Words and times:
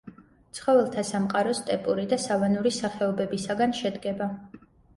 ცხოველთა 0.59 1.03
სამყარო 1.09 1.51
სტეპური 1.59 2.07
და 2.15 2.19
სავანური 2.25 2.73
სახეობებისაგან 2.81 3.79
შედგება. 3.85 4.35